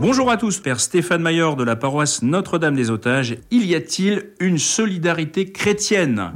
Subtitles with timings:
[0.00, 3.36] Bonjour à tous, Père Stéphane Maillard de la paroisse Notre-Dame des Otages.
[3.50, 6.32] Y a-t-il une solidarité chrétienne?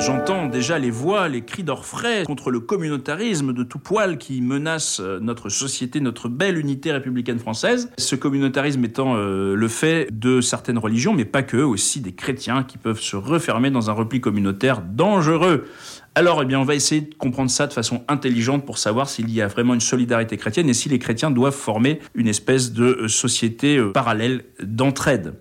[0.00, 4.98] J'entends déjà les voix, les cris d'orfraie contre le communautarisme de tout poil qui menace
[4.98, 7.90] euh, notre société, notre belle unité républicaine française.
[7.98, 12.62] Ce communautarisme étant euh, le fait de certaines religions, mais pas que, aussi des chrétiens
[12.62, 15.66] qui peuvent se refermer dans un repli communautaire dangereux.
[16.14, 19.30] Alors, eh bien, on va essayer de comprendre ça de façon intelligente pour savoir s'il
[19.30, 22.84] y a vraiment une solidarité chrétienne et si les chrétiens doivent former une espèce de
[22.84, 25.34] euh, société parallèle d'entraide.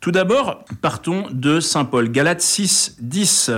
[0.00, 3.50] Tout d'abord, partons de Saint Paul, Galates 6, 10.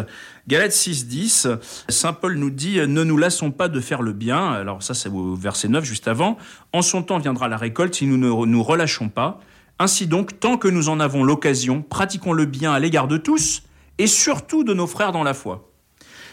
[0.49, 1.49] Galates 6, 10,
[1.91, 4.51] Saint Paul nous dit Ne nous lassons pas de faire le bien.
[4.51, 6.39] Alors, ça, c'est au verset 9, juste avant.
[6.73, 9.41] En son temps viendra la récolte si nous ne nous relâchons pas.
[9.79, 13.63] Ainsi donc, tant que nous en avons l'occasion, pratiquons le bien à l'égard de tous
[13.99, 15.71] et surtout de nos frères dans la foi.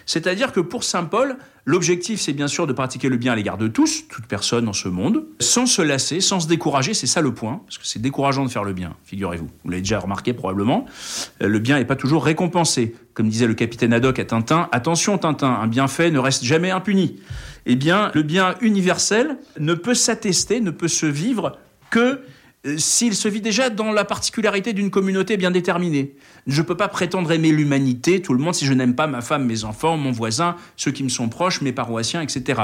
[0.05, 3.57] C'est-à-dire que pour Saint Paul, l'objectif, c'est bien sûr de pratiquer le bien à l'égard
[3.57, 7.21] de tous, toute personne dans ce monde, sans se lasser, sans se décourager, c'est ça
[7.21, 9.49] le point, parce que c'est décourageant de faire le bien, figurez-vous.
[9.63, 10.85] Vous l'avez déjà remarqué probablement.
[11.41, 12.95] Euh, le bien n'est pas toujours récompensé.
[13.13, 17.19] Comme disait le capitaine Haddock à Tintin, attention Tintin, un bienfait ne reste jamais impuni.
[17.65, 21.57] Eh bien, le bien universel ne peut s'attester, ne peut se vivre
[21.89, 22.21] que
[22.77, 26.15] s'il se vit déjà dans la particularité d'une communauté bien déterminée.
[26.47, 29.21] Je ne peux pas prétendre aimer l'humanité, tout le monde, si je n'aime pas ma
[29.21, 32.63] femme, mes enfants, mon voisin, ceux qui me sont proches, mes paroissiens, etc.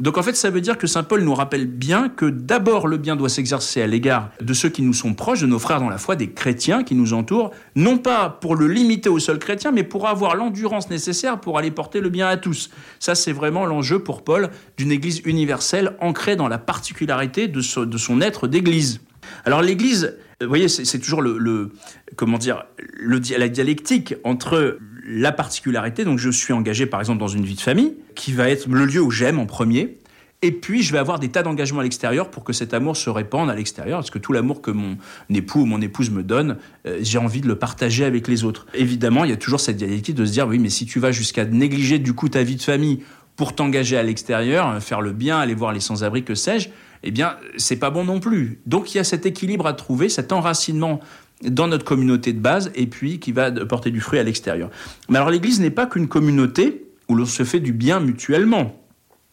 [0.00, 2.96] Donc en fait, ça veut dire que Saint Paul nous rappelle bien que d'abord le
[2.96, 5.88] bien doit s'exercer à l'égard de ceux qui nous sont proches, de nos frères dans
[5.88, 9.70] la foi, des chrétiens qui nous entourent, non pas pour le limiter aux seuls chrétiens,
[9.70, 12.70] mais pour avoir l'endurance nécessaire pour aller porter le bien à tous.
[12.98, 18.20] Ça, c'est vraiment l'enjeu pour Paul d'une Église universelle ancrée dans la particularité de, son
[18.20, 19.00] être d'Église.
[19.44, 21.72] Alors l'Église, vous voyez, c'est toujours le,
[22.16, 22.64] comment dire,
[23.00, 27.60] la dialectique entre la particularité, donc je suis engagé par exemple dans une vie de
[27.60, 29.98] famille, qui va être le lieu où j'aime en premier,
[30.44, 33.08] et puis je vais avoir des tas d'engagements à l'extérieur pour que cet amour se
[33.08, 34.98] répande à l'extérieur, parce que tout l'amour que mon
[35.30, 38.66] époux ou mon épouse me donne, euh, j'ai envie de le partager avec les autres.
[38.74, 41.12] Évidemment, il y a toujours cette dialectique de se dire, oui, mais si tu vas
[41.12, 43.00] jusqu'à négliger du coup ta vie de famille
[43.36, 46.68] pour t'engager à l'extérieur, faire le bien, aller voir les sans-abri, que sais-je,
[47.06, 48.60] eh bien, c'est pas bon non plus.
[48.66, 51.00] Donc il y a cet équilibre à trouver, cet enracinement
[51.42, 54.70] dans notre communauté de base et puis qui va porter du fruit à l'extérieur.
[55.10, 58.80] Mais alors l'Église n'est pas qu'une communauté où l'on se fait du bien mutuellement.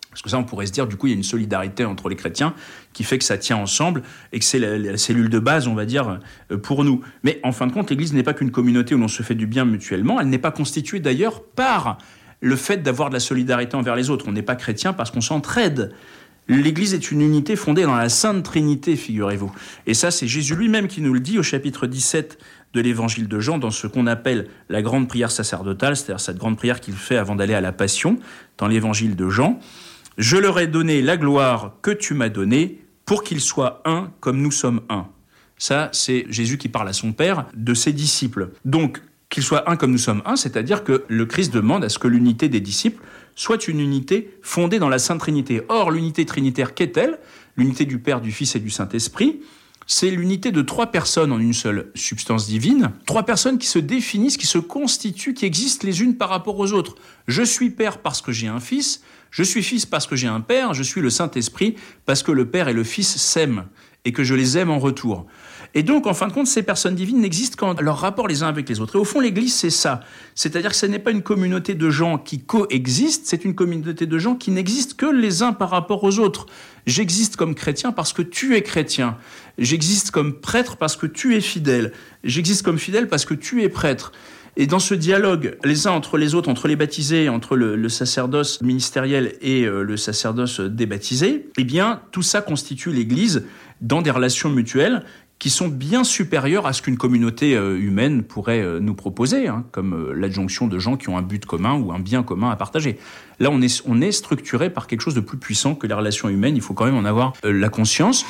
[0.10, 2.10] Parce que ça, on pourrait se dire, du coup, il y a une solidarité entre
[2.10, 2.54] les chrétiens
[2.92, 5.86] qui fait que ça tient ensemble et que c'est la, cellule de base, on va
[5.86, 6.20] dire,
[6.52, 7.00] euh, pour nous.
[7.24, 9.48] Mais en fin de compte, l'Église n'est pas qu'une communauté où l'on se fait du
[9.48, 10.20] bien mutuellement.
[10.20, 11.98] Elle n'est pas constituée d'ailleurs par
[12.42, 14.26] le fait d'avoir de la solidarité envers les autres.
[14.28, 15.94] On n'est pas chrétien parce qu'on s'entraide.
[16.52, 19.54] L'Église est une unité fondée dans la Sainte Trinité, figurez-vous.
[19.88, 22.38] Et ça, c'est Jésus lui-même qui nous le dit au chapitre 17
[22.74, 26.58] de l'Évangile de Jean, dans ce qu'on appelle la grande prière sacerdotale, c'est-à-dire cette grande
[26.58, 28.20] prière qu'il fait avant d'aller à la Passion,
[28.58, 29.62] dans l'Évangile de Jean.
[30.18, 34.42] Je leur ai donné la gloire que tu m'as donnée pour qu'ils soient un comme
[34.42, 35.08] nous sommes un.
[35.58, 38.50] Ça, c'est Jésus qui parle à son Père de ses disciples.
[38.66, 41.98] Donc, qu'ils soient un comme nous sommes un, c'est-à-dire que le Christ demande à ce
[41.98, 43.02] que l'unité des disciples
[43.36, 45.62] soit une unité fondée dans la Sainte Trinité.
[45.70, 47.20] Or, l'unité trinitaire qu'est-elle
[47.58, 49.42] L'unité du Père, du Fils et du Saint-Esprit,
[49.88, 54.38] c'est l'unité de trois personnes en une seule substance divine, trois personnes qui se définissent,
[54.38, 56.96] qui se constituent, qui existent les unes par rapport aux autres.
[57.28, 60.40] Je suis Père parce que j'ai un Fils, je suis Fils parce que j'ai un
[60.40, 61.76] Père, je suis le Saint-Esprit
[62.06, 63.66] parce que le Père et le Fils s'aiment
[64.06, 65.28] et que je les aime en retour.
[65.74, 68.48] Et donc, en fin de compte, ces personnes divines n'existent qu'en leur rapport les uns
[68.48, 68.96] avec les autres.
[68.96, 70.02] Et au fond, l'Église, c'est ça.
[70.36, 74.18] C'est-à-dire que ce n'est pas une communauté de gens qui coexistent, c'est une communauté de
[74.18, 76.46] gens qui n'existent que les uns par rapport aux autres.
[76.88, 79.18] J'existe comme chrétien parce que tu es chrétien.
[79.58, 81.94] J'existe comme prêtre parce que tu es fidèle.
[82.24, 84.12] J'existe comme fidèle parce que tu es prêtre.
[84.58, 88.62] Et dans ce dialogue, les uns entre les autres, entre les baptisés, entre le, sacerdoce
[88.62, 93.46] ministériel et euh, le sacerdoce débaptisé, eh bien, tout ça constitue l'Église
[93.80, 95.04] dans des relations mutuelles
[95.42, 99.66] qui sont bien supérieurs à ce qu'une communauté euh, humaine pourrait euh, nous proposer, hein,
[99.72, 102.56] comme euh, l'adjonction de gens qui ont un but commun ou un bien commun à
[102.56, 103.00] partager.
[103.40, 106.30] Là, on est, on est structuré par quelque chose de plus puissant que les relations
[106.30, 106.56] humaines.
[106.56, 108.24] Il faut quand même en avoir la conscience.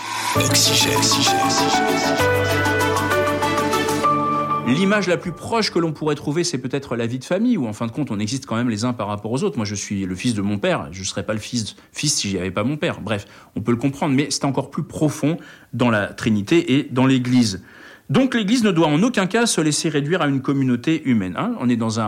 [4.71, 7.67] L'image la plus proche que l'on pourrait trouver, c'est peut-être la vie de famille, où
[7.67, 9.57] en fin de compte, on existe quand même les uns par rapport aux autres.
[9.57, 12.15] Moi, je suis le fils de mon père, je ne serais pas le fils, fils
[12.15, 13.01] si j'y avais pas mon père.
[13.01, 13.25] Bref,
[13.55, 15.37] on peut le comprendre, mais c'est encore plus profond
[15.73, 17.63] dans la Trinité et dans l'Église.
[18.09, 21.35] Donc l'Église ne doit en aucun cas se laisser réduire à une communauté humaine.
[21.37, 21.55] Hein.
[21.59, 21.99] On est dans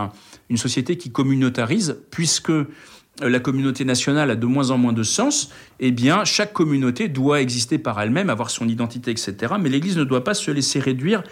[0.50, 2.52] une société qui communautarise, puisque
[3.22, 7.40] la communauté nationale a de moins en moins de sens, eh bien, chaque communauté doit
[7.40, 9.54] exister par elle-même, avoir son identité, etc.
[9.60, 11.22] Mais l'Église ne doit pas se laisser réduire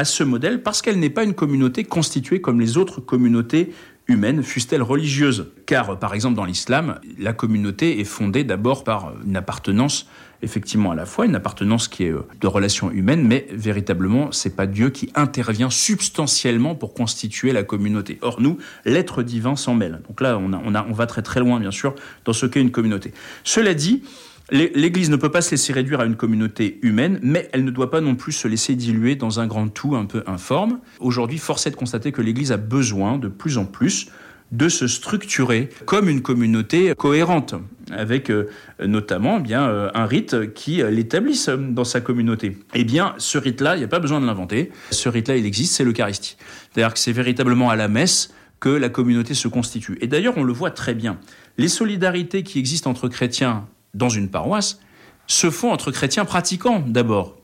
[0.00, 3.74] à ce modèle parce qu'elle n'est pas une communauté constituée comme les autres communautés
[4.08, 5.52] humaine, fût-elle religieuse.
[5.66, 10.06] Car, par exemple, dans l'islam, la communauté est fondée d'abord par une appartenance
[10.42, 14.56] effectivement à la foi, une appartenance qui est euh, de relation humaine, mais véritablement, c'est
[14.56, 18.18] pas Dieu qui intervient substantiellement pour constituer la communauté.
[18.22, 18.56] Or, nous,
[18.86, 20.00] l'être divin s'en mêle.
[20.08, 21.94] Donc là, on va très très loin, bien sûr,
[22.24, 23.12] dans ce qu'est une communauté.
[23.44, 24.02] Cela dit,
[24.50, 27.90] L'Église ne peut pas se laisser réduire à une communauté humaine, mais elle ne doit
[27.90, 30.80] pas non plus se laisser diluer dans un grand tout un peu informe.
[30.98, 34.08] Aujourd'hui, force est de constater que l'Église a besoin de plus en plus
[34.50, 37.54] de se structurer comme une communauté cohérente,
[37.92, 38.48] avec euh,
[38.84, 42.58] notamment eh bien euh, un rite qui euh, l'établisse dans sa communauté.
[42.74, 44.72] Eh bien, ce rite-là, il n'y a pas besoin de l'inventer.
[44.90, 46.36] Ce rite-là, il existe, c'est l'Eucharistie.
[46.72, 49.96] C'est-à-dire que c'est véritablement à la messe que la communauté se constitue.
[50.00, 51.18] Et d'ailleurs, on le voit très bien.
[51.56, 54.80] Les solidarités qui existent entre chrétiens dans une paroisse
[55.26, 57.36] se font entre chrétiens pratiquants d'abord.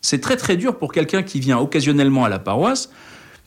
[0.00, 2.90] C'est très très dur pour quelqu'un qui vient occasionnellement à la paroisse,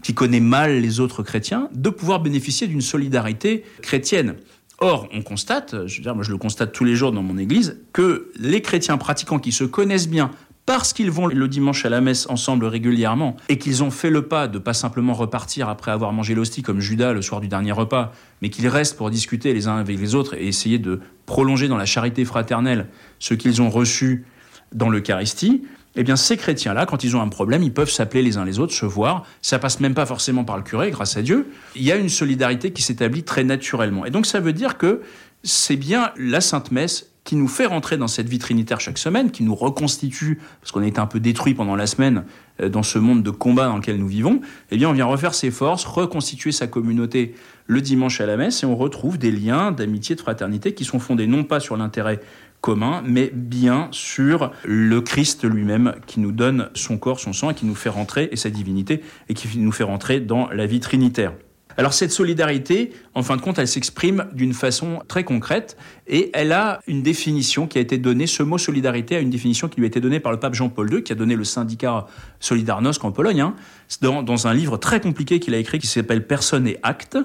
[0.03, 4.35] qui connaît mal les autres chrétiens, de pouvoir bénéficier d'une solidarité chrétienne.
[4.79, 7.37] Or, on constate, je veux dire, moi je le constate tous les jours dans mon
[7.37, 10.31] église, que les chrétiens pratiquants qui se connaissent bien
[10.67, 14.23] parce qu'ils vont le dimanche à la messe ensemble régulièrement et qu'ils ont fait le
[14.23, 17.71] pas de pas simplement repartir après avoir mangé l'hostie comme Judas le soir du dernier
[17.71, 18.11] repas,
[18.41, 21.77] mais qu'ils restent pour discuter les uns avec les autres et essayer de prolonger dans
[21.77, 22.87] la charité fraternelle
[23.19, 24.25] ce qu'ils ont reçu
[24.71, 25.61] dans l'Eucharistie,
[25.95, 28.59] eh bien ces chrétiens-là, quand ils ont un problème, ils peuvent s'appeler les uns les
[28.59, 29.25] autres, se voir.
[29.41, 31.51] Ça passe même pas forcément par le curé, grâce à Dieu.
[31.75, 34.05] Il y a une solidarité qui s'établit très naturellement.
[34.05, 35.01] Et donc ça veut dire que
[35.43, 39.31] c'est bien la Sainte Messe qui nous fait rentrer dans cette vie trinitaire chaque semaine,
[39.31, 42.23] qui nous reconstitue, parce qu'on a été un peu détruit pendant la semaine
[42.61, 44.39] euh, dans ce monde de combat dans lequel nous vivons,
[44.71, 47.35] eh bien on vient refaire ses forces, reconstituer sa communauté
[47.65, 50.99] le dimanche à la messe, et on retrouve des liens d'amitié, de fraternité qui sont
[50.99, 52.21] fondés non pas sur l'intérêt
[52.61, 57.55] commun, mais bien sur le Christ lui-même qui nous donne son corps, son sang, et
[57.55, 60.79] qui nous fait rentrer, et sa divinité, et qui nous fait rentrer dans la vie
[60.79, 61.33] trinitaire.
[61.77, 65.77] Alors cette solidarité, en fin de compte, elle s'exprime d'une façon très concrète
[66.07, 69.67] et elle a une définition qui a été donnée, ce mot solidarité a une définition
[69.67, 72.07] qui lui a été donnée par le pape Jean-Paul II, qui a donné le syndicat
[72.39, 73.55] Solidarnosc en Pologne, hein.
[74.01, 77.17] dans, dans un livre très compliqué qu'il a écrit qui s'appelle Personne et acte.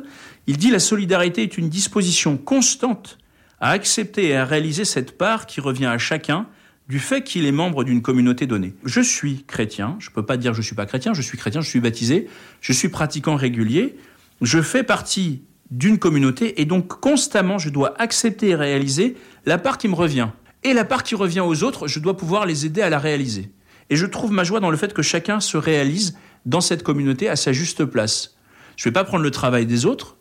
[0.47, 3.19] Il dit la solidarité est une disposition constante
[3.59, 6.47] à accepter et à réaliser cette part qui revient à chacun
[6.89, 8.75] du fait qu'il est membre d'une communauté donnée.
[8.85, 11.39] Je suis chrétien, je ne peux pas dire je ne suis pas chrétien, je suis
[11.39, 12.29] chrétien, je suis baptisé,
[12.61, 13.97] je suis pratiquant régulier,
[14.43, 19.17] je fais partie d'une communauté et donc constamment je dois accepter et réaliser
[19.47, 20.29] la part qui me revient.
[20.65, 23.50] Et la part qui revient aux autres, je dois pouvoir les aider à la réaliser.
[23.89, 27.29] Et je trouve ma joie dans le fait que chacun se réalise dans cette communauté
[27.29, 28.37] à sa juste place.
[28.77, 30.17] Je ne vais pas prendre le travail des autres,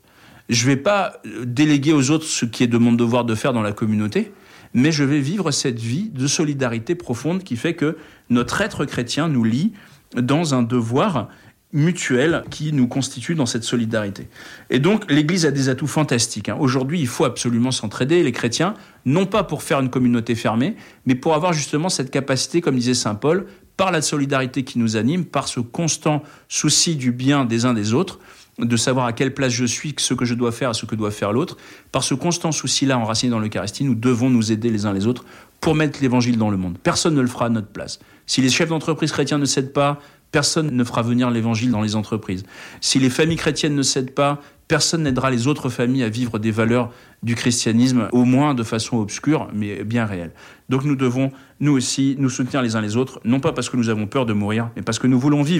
[0.49, 3.35] je ne vais pas euh, déléguer aux autres ce qui est de mon devoir de
[3.35, 4.31] faire dans la communauté,
[4.73, 7.97] mais je vais vivre cette vie de solidarité profonde qui fait que
[8.29, 9.73] notre être chrétien nous lie
[10.15, 11.29] dans un devoir
[11.73, 14.27] mutuelle qui nous constitue dans cette solidarité.
[14.69, 16.49] Et donc l'Église a des atouts fantastiques.
[16.49, 16.57] Hein.
[16.59, 18.73] Aujourd'hui, il faut absolument s'entraider, les chrétiens,
[19.05, 20.75] non pas pour faire une communauté fermée,
[21.05, 23.45] mais pour avoir justement cette capacité, comme disait Saint Paul,
[23.77, 27.93] par la solidarité qui nous anime, par ce constant souci du bien des uns des
[27.93, 28.19] autres,
[28.59, 31.11] de savoir à quelle place je suis, ce que je dois faire, ce que doit
[31.11, 31.57] faire l'autre.
[31.91, 35.25] Par ce constant souci-là enraciné dans l'Eucharistie, nous devons nous aider les uns les autres
[35.61, 36.77] pour mettre l'Évangile dans le monde.
[36.83, 37.99] Personne ne le fera à notre place.
[38.25, 39.99] Si les chefs d'entreprise chrétiens ne cèdent pas,
[40.31, 42.43] personne ne fera venir l'évangile dans les entreprises.
[42.79, 46.51] Si les familles chrétiennes ne cèdent pas, personne n'aidera les autres familles à vivre des
[46.51, 46.91] valeurs
[47.23, 50.31] du christianisme, au moins de façon obscure, mais bien réelle.
[50.69, 53.75] Donc nous devons, nous aussi, nous soutenir les uns les autres, non pas parce que
[53.75, 55.59] nous avons peur de mourir, mais parce que nous voulons vivre.